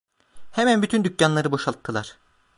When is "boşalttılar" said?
1.51-2.17